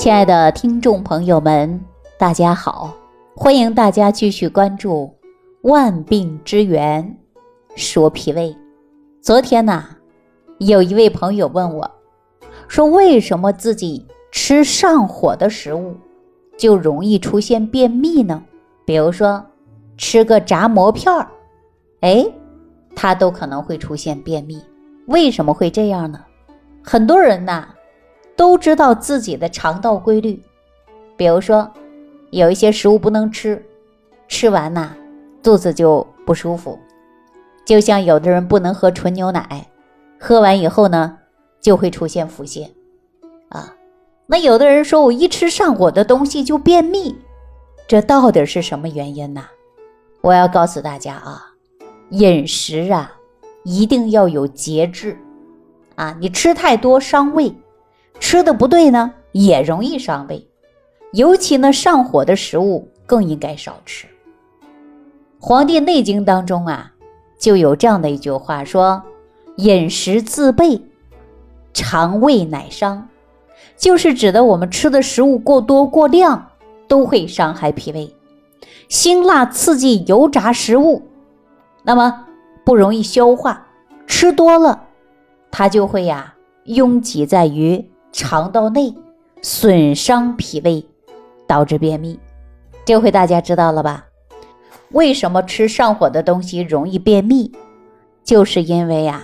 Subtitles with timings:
[0.00, 1.78] 亲爱的听众朋友们，
[2.16, 2.96] 大家好！
[3.36, 5.14] 欢迎大家继续关注
[5.68, 7.18] 《万病之源
[7.76, 8.48] 说脾胃》。
[9.20, 9.84] 昨天呢，
[10.56, 11.90] 有一位朋友问我，
[12.66, 15.94] 说为什么自己吃上火的食物
[16.56, 18.42] 就容易出现便秘呢？
[18.86, 19.44] 比如说
[19.98, 21.28] 吃个炸馍片儿，
[22.00, 22.26] 哎，
[22.96, 24.62] 他都可能会出现便秘。
[25.08, 26.18] 为什么会这样呢？
[26.82, 27.68] 很多人呐。
[28.40, 30.42] 都知道自己的肠道规律，
[31.14, 31.70] 比如说
[32.30, 33.62] 有一些食物不能吃，
[34.28, 34.96] 吃完呐
[35.42, 36.78] 肚子就不舒服。
[37.66, 39.66] 就像有的人不能喝纯牛奶，
[40.18, 41.18] 喝完以后呢
[41.60, 42.66] 就会出现腹泻
[43.50, 43.76] 啊。
[44.26, 47.14] 那有的人说我一吃上火的东西就便秘，
[47.86, 49.44] 这到底是什么原因呢？
[50.22, 51.44] 我要告诉大家啊，
[52.08, 53.12] 饮食啊
[53.64, 55.18] 一定要有节制
[55.96, 57.54] 啊，你吃太多伤胃。
[58.20, 60.46] 吃的不对呢，也容易伤胃，
[61.12, 64.06] 尤其呢上火的食物更应该少吃。
[65.40, 66.92] 《黄帝内经》当中啊，
[67.38, 69.02] 就有这样的一句话说
[69.56, 70.82] ：“饮食自备，
[71.72, 73.08] 肠胃乃伤。”
[73.76, 76.50] 就是指的我们吃的食物过多过量
[76.86, 78.14] 都会伤害脾胃。
[78.88, 81.02] 辛辣刺激、油炸食物，
[81.82, 82.26] 那么
[82.64, 83.66] 不容易消化，
[84.06, 84.88] 吃多了，
[85.50, 86.34] 它就会呀
[86.64, 87.90] 拥挤在于。
[88.12, 88.94] 肠道内
[89.42, 90.84] 损伤脾胃，
[91.46, 92.18] 导致便秘，
[92.84, 94.06] 这回大家知道了吧？
[94.90, 97.52] 为什么吃上火的东西容易便秘？
[98.24, 99.22] 就是因为呀，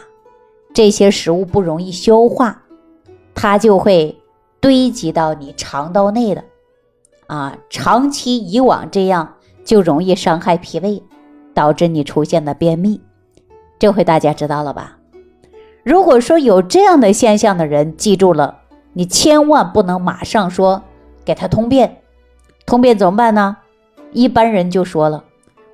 [0.72, 2.62] 这些食物不容易消化，
[3.34, 4.16] 它就会
[4.60, 6.44] 堆积到你肠道内的，
[7.26, 11.02] 啊，长期以往这样就容易伤害脾胃，
[11.52, 13.00] 导致你出现的便秘。
[13.78, 14.98] 这回大家知道了吧？
[15.82, 18.60] 如果说有这样的现象的人，记住了。
[18.98, 20.82] 你千万不能马上说
[21.22, 22.00] 给他通便，
[22.64, 23.58] 通便怎么办呢？
[24.10, 25.22] 一般人就说了，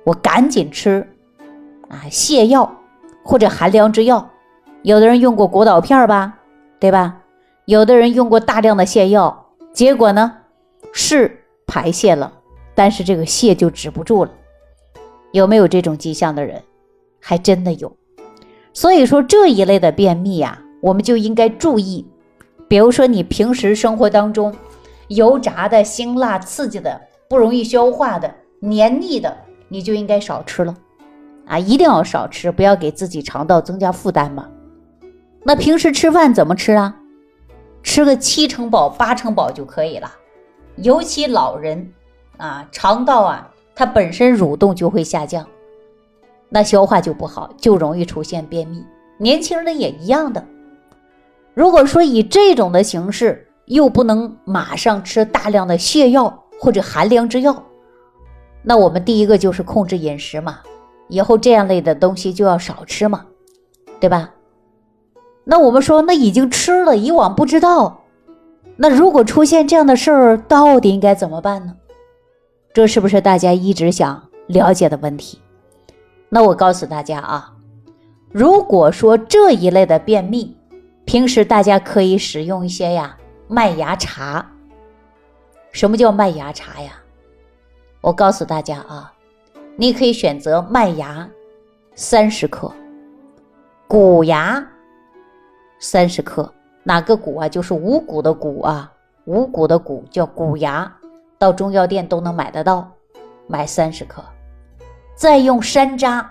[0.03, 1.07] 我赶紧吃
[1.87, 2.69] 啊泻药
[3.23, 4.29] 或者寒凉之药。
[4.81, 6.37] 有的人用过果导片吧，
[6.81, 7.19] 对吧？
[7.63, 10.39] 有的人用过大量的泻药，结果呢
[10.91, 12.33] 是排泄了，
[12.75, 14.31] 但是这个泻就止不住了。
[15.31, 16.61] 有没有这种迹象的人？
[17.21, 17.95] 还真的有。
[18.73, 22.05] 所以说这一类的便秘呀，我们就应该注意。
[22.73, 24.51] 比如说，你平时生活当中，
[25.09, 30.75] 油炸的、辛辣刺激的、不容易消化的、黏腻的，你就应该少吃了，
[31.45, 34.49] 啊，一定要少吃，不要给自己肠道增加负担嘛。
[35.43, 36.95] 那平时吃饭怎么吃啊？
[37.83, 40.11] 吃个七成饱、八成饱就可以了。
[40.77, 41.93] 尤其老人
[42.37, 45.45] 啊，肠道啊，它本身蠕动就会下降，
[46.49, 48.83] 那消化就不好，就容易出现便秘。
[49.19, 50.43] 年轻人也一样的。
[51.53, 57.63] 如果说以这种的形式，又不能马上吃大量的泻药或者寒凉之药，
[58.61, 60.59] 那我们第一个就是控制饮食嘛，
[61.07, 63.25] 以后这样类的东西就要少吃嘛，
[63.99, 64.31] 对吧？
[65.45, 68.01] 那我们说，那已经吃了，以往不知道，
[68.77, 71.75] 那如果出现这样的事儿，到底应该怎么办呢？
[72.73, 75.39] 这是不是大家一直想了解的问题？
[76.29, 77.53] 那我告诉大家啊，
[78.31, 80.57] 如果说这一类的便秘，
[81.05, 84.45] 平时大家可以使用一些呀麦芽茶。
[85.71, 86.93] 什么叫麦芽茶呀？
[88.01, 89.11] 我告诉大家啊，
[89.75, 91.27] 你可以选择麦芽
[91.95, 92.71] 三十克，
[93.87, 94.65] 谷芽
[95.79, 96.51] 三十克。
[96.83, 97.47] 哪个谷啊？
[97.47, 98.91] 就是五谷的谷啊，
[99.25, 100.93] 五谷的谷叫谷芽，
[101.37, 102.91] 到中药店都能买得到，
[103.47, 104.23] 买三十克。
[105.15, 106.25] 再用山楂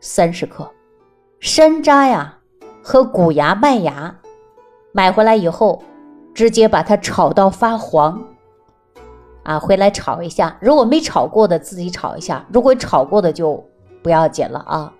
[0.00, 0.70] 三十克，
[1.38, 2.38] 山楂呀。
[2.86, 4.14] 和谷芽、麦芽
[4.92, 5.82] 买回来以后，
[6.34, 8.22] 直接把它炒到发黄，
[9.42, 10.54] 啊，回来炒一下。
[10.60, 13.64] 如果没炒过的，自己炒一下；如果炒过的，就
[14.02, 14.92] 不要紧了啊。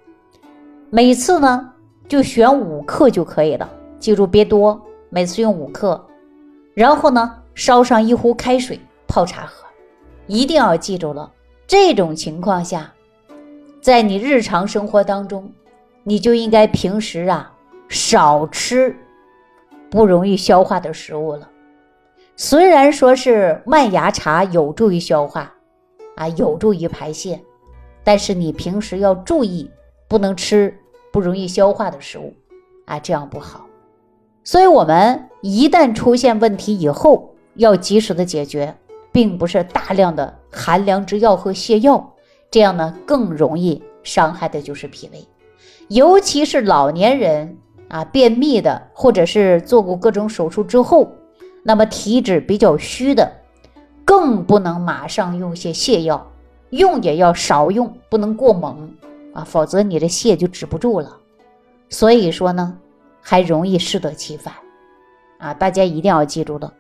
[0.88, 1.72] 每次呢，
[2.08, 3.68] 就选五克就可以了，
[3.98, 4.80] 记住别多。
[5.10, 6.02] 每次用五克，
[6.72, 9.66] 然后呢，烧上一壶开水泡茶喝。
[10.26, 11.30] 一定要记住了，
[11.66, 12.90] 这种情况下，
[13.82, 15.52] 在你日常生活当中，
[16.02, 17.50] 你就应该平时啊。
[17.94, 18.96] 少吃
[19.88, 21.48] 不容易消化的食物了。
[22.34, 25.54] 虽然说是麦芽茶有助于消化，
[26.16, 27.40] 啊，有助于排泄，
[28.02, 29.70] 但是你平时要注意，
[30.08, 30.76] 不能吃
[31.12, 32.34] 不容易消化的食物，
[32.84, 33.64] 啊，这样不好。
[34.42, 38.74] 所以，我们一旦出现问题以后，要及时的解决，
[39.12, 42.12] 并不是大量的寒凉之药和泻药，
[42.50, 45.24] 这样呢更容易伤害的就是脾胃，
[45.86, 47.56] 尤其是老年人。
[47.88, 51.12] 啊，便秘的，或者是做过各种手术之后，
[51.62, 53.30] 那么体质比较虚的，
[54.04, 56.30] 更不能马上用些泻药，
[56.70, 58.90] 用也要少用，不能过猛
[59.32, 61.16] 啊，否则你的泻就止不住了。
[61.88, 62.76] 所以说呢，
[63.20, 64.54] 还容易适得其反
[65.38, 65.54] 啊！
[65.54, 66.72] 大家一定要记住了。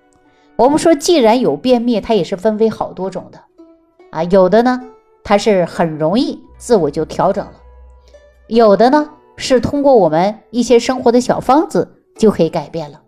[0.56, 3.38] 我们说，既然有便秘，它也是分为好多种的
[4.10, 4.80] 啊，有的呢，
[5.22, 7.52] 它是很容易自我就调整了。
[8.48, 13.02] 有的呢是通过我们一些生活的小方子就可以改变了，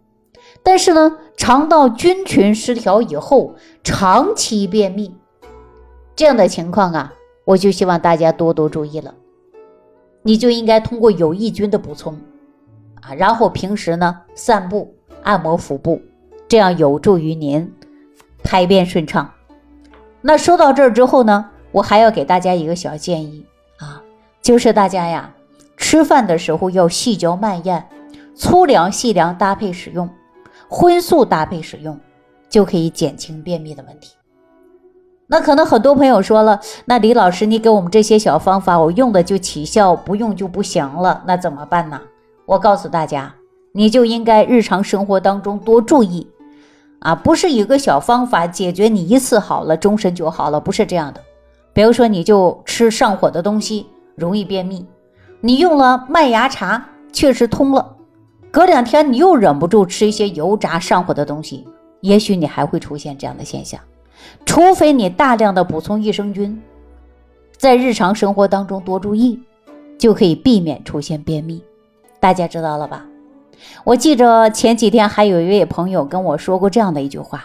[0.63, 5.15] 但是呢，肠道菌群失调以后，长期便秘
[6.15, 7.15] 这样的情况啊，
[7.45, 9.15] 我就希望大家多多注意了。
[10.23, 12.19] 你就应该通过有益菌的补充
[13.01, 14.93] 啊，然后平时呢散步、
[15.23, 16.03] 按摩腹部，
[16.49, 17.73] 这样有助于您
[18.43, 19.31] 排便顺畅。
[20.21, 23.47] 那说到这儿之后呢，我还要给大家一个小建议
[23.79, 24.03] 啊。
[24.43, 25.33] 就是大家呀，
[25.77, 27.87] 吃饭的时候要细嚼慢咽，
[28.35, 30.09] 粗粮细粮搭配使用，
[30.69, 31.99] 荤素搭配使用，
[32.49, 34.15] 就可以减轻便秘的问题。
[35.27, 42.01] 那可能很多朋友说了，那李老师，你给我们这些小方法，我用的就起效，不用就不行了，那怎么办呢？
[42.47, 43.35] 我告诉大家，
[43.73, 46.27] 你就应该日常生活当中多注意
[47.01, 51.21] 啊，不是一个小方法解决你一次好了，终身就好了，不是这样的。
[51.73, 53.87] 比如说，你就吃上火的东西。
[54.17, 54.87] 容易便秘，
[55.47, 57.95] 你用了麦芽茶确实通了，
[58.51, 61.65] 隔两天你又忍不住吃一些油炸上火的东西，
[62.01, 63.81] 也许你还会出现这样的现象。
[64.45, 66.61] 除非你大量的补充益生菌，
[67.57, 69.41] 在日常生活当中多注意，
[69.97, 71.63] 就可以避免出现便秘。
[72.19, 73.07] 大家知道了吧？
[73.85, 77.45] 我记着前几天还有一位朋友跟我说过这样的一句话。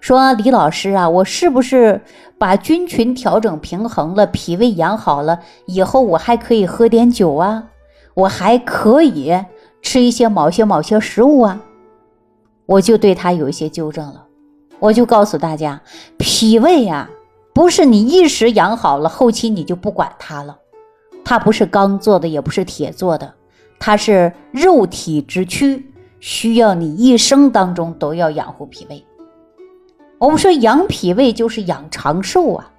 [0.00, 2.00] 说李老师啊，我是不是
[2.38, 7.64] 把菌群调整平衡了，脾胃养好了以后，我还可以喝点酒啊？
[8.14, 9.36] 我还可以
[9.82, 11.60] 吃一些某些某些食物啊？
[12.66, 14.24] 我就对他有一些纠正了，
[14.78, 15.80] 我就告诉大家，
[16.18, 17.08] 脾胃呀，
[17.52, 20.58] 不是你一时养好了，后期你就不管它了。
[21.24, 23.34] 它不是钢做的，也不是铁做的，
[23.78, 29.04] 它是肉体之躯，需要你一生当中都要养护脾胃。
[30.18, 32.70] 我们说养脾胃就是养长寿啊。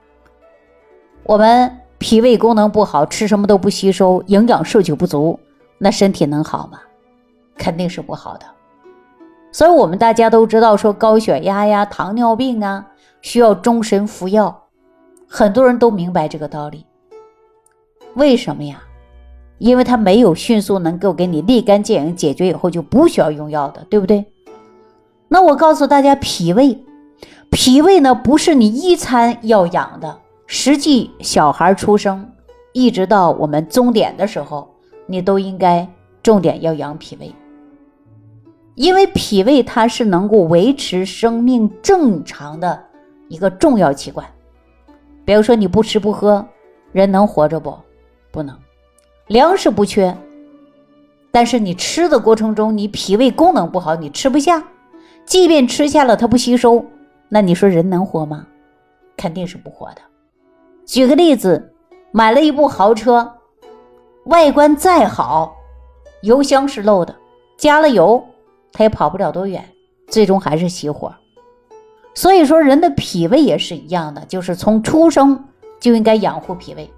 [1.24, 5.40] 我们脾胃功能不好，吃什么都不吸收，营养摄取不足，
[5.78, 6.80] 那身体能好吗？
[7.58, 8.46] 肯定是不好的。
[9.52, 12.86] 所以，我们大家都知道，说高血压呀、糖尿病啊，
[13.22, 14.64] 需要终身服药。
[15.28, 16.86] 很多人都明白这个道理。
[18.16, 18.82] 为什么呀？
[19.58, 24.26] 因为它没有迅速能够给你立竿见影解决以后就不需要用药的，对不对？
[25.28, 26.84] 那我告诉大家，脾胃。
[27.50, 32.30] 脾胃呢，不是你一餐要养的，实际小孩出生
[32.74, 34.68] 一直到我们终点的时候，
[35.06, 35.88] 你都应该
[36.22, 37.34] 重点要养脾胃，
[38.76, 42.84] 因为脾胃它是能够维持生命正常的
[43.28, 44.26] 一个重要器官。
[45.26, 46.46] 比如说你不吃不喝，
[46.92, 47.76] 人能活着不？
[48.32, 48.56] 不能，
[49.28, 50.16] 粮食不缺，
[51.32, 54.64] 但是你吃的过程中，你脾胃功能不好，你吃不下，
[55.26, 56.86] 即便吃下了，它不吸收。
[57.30, 58.48] 那你说人能活吗？
[59.18, 60.02] 肯定是不活的。
[60.86, 61.74] 举个例子，
[62.12, 63.34] 买了一部豪车，
[64.26, 65.56] 外观再好，
[66.22, 67.16] 油箱是漏的，
[67.58, 68.24] 加了油，
[68.72, 69.68] 它也跑不了多远，
[70.08, 71.14] 最终还是熄火。
[72.14, 75.44] 所以说，人的脾胃也是一样的，就是从出生
[75.80, 76.90] 就应该养护脾胃。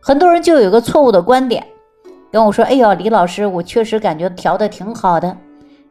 [0.00, 1.66] 很多人就有个错误的观点，
[2.30, 5.36] 跟我说：“哎呦，李老师，我确实感觉调的挺好的，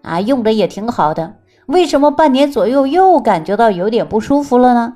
[0.04, 1.34] 啊，用着也挺好的。”
[1.68, 4.96] 为什么半年左右又感觉到有点不舒服了呢？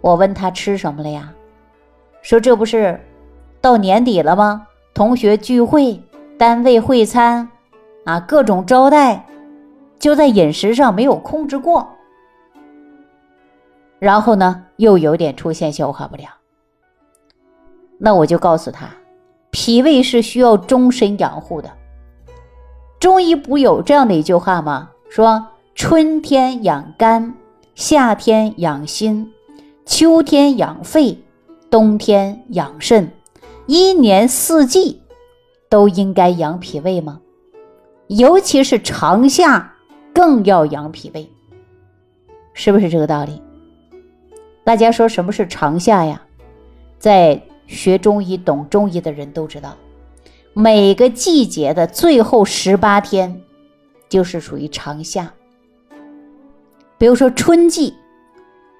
[0.00, 1.32] 我问他吃什么了呀？
[2.22, 3.00] 说这不是
[3.60, 4.66] 到年底了吗？
[4.92, 6.02] 同学聚会、
[6.38, 7.48] 单位会餐
[8.04, 9.26] 啊，各种招待，
[9.98, 11.88] 就在饮食上没有控制过。
[13.98, 16.30] 然后呢，又有点出现消化不良。
[17.98, 18.88] 那我就告诉他，
[19.50, 21.70] 脾胃是需要终身养护的。
[23.00, 24.90] 中医不有这样的一句话吗？
[25.14, 27.34] 说春天养肝，
[27.76, 29.32] 夏天养心，
[29.86, 31.16] 秋天养肺，
[31.70, 33.12] 冬天养肾，
[33.66, 35.02] 一年四季
[35.68, 37.20] 都应该养脾胃吗？
[38.08, 39.76] 尤其是长夏
[40.12, 41.30] 更要养脾胃，
[42.52, 43.40] 是不是这个道理？
[44.64, 46.20] 大家说什么是长夏呀？
[46.98, 49.76] 在学中医、懂中医的人都知道，
[50.54, 53.43] 每个季节的最后十八天。
[54.14, 55.34] 就是属于长夏，
[56.96, 57.92] 比如说春季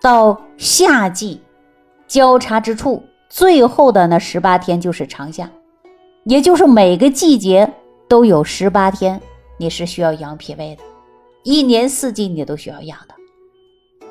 [0.01, 1.41] 到夏季
[2.07, 5.51] 交叉之处，最后的那十八天就是长夏，
[6.23, 7.69] 也就是每个季节
[8.07, 9.21] 都有十八天，
[9.59, 10.85] 你是需要养脾胃的。
[11.43, 13.15] 一年四季你都需要养的。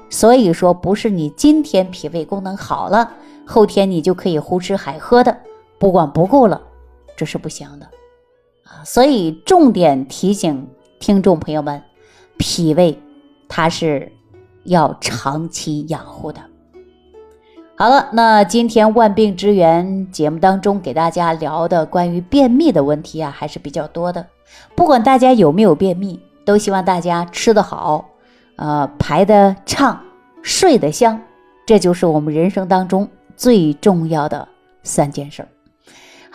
[0.09, 3.13] 所以说，不是你今天脾胃功能好了，
[3.45, 5.37] 后天你就可以胡吃海喝的，
[5.79, 6.61] 不管不顾了，
[7.15, 7.85] 这是不行的
[8.65, 8.83] 啊。
[8.83, 10.67] 所以重点提醒
[11.03, 11.83] 听众朋友们，
[12.37, 12.97] 脾胃
[13.49, 14.09] 它是
[14.63, 16.39] 要长期养护的。
[17.75, 24.25] 好了，那今天万病之源节目当中给大家聊的关于便秘的问题啊，还是比较多的。
[24.75, 28.05] 不管大家有没有便秘，都希望大家吃得好。
[28.55, 30.01] 呃，排得畅，
[30.41, 31.19] 睡得香，
[31.65, 33.05] 这就是我们人生当中
[33.35, 34.47] 最重要的
[34.83, 35.49] 三件事儿。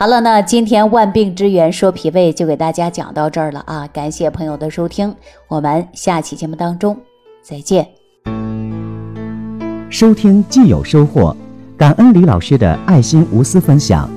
[0.00, 3.84] 好了，那今天万病之源说脾胃就给大家讲到这儿了啊！
[3.88, 5.12] 感谢朋友的收听，
[5.48, 6.96] 我们下期节目当中
[7.42, 7.84] 再见。
[9.90, 11.36] 收听既有收获，
[11.76, 14.08] 感恩李老师的爱心无私分享。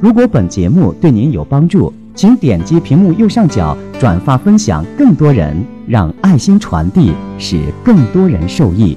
[0.00, 8.96] 如果本节目对您有帮助，请点击屏幕右上角转发分享，更多人让爱心传递，使更多人受益。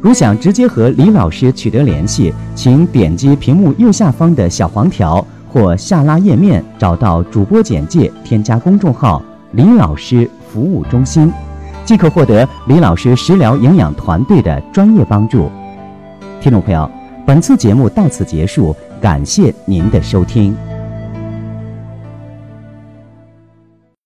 [0.00, 11.30] 如想直接和李老师取得联系，请点击屏幕右下方的小黄条或下拉页面，找到主播简介，添加公众号“李老师服务中心”，
[11.84, 15.50] 即可获得李老师食疗营养团队的专业帮助。
[16.40, 16.88] 听众朋友，
[17.26, 20.56] 本次节目到此结束，感谢您的收听。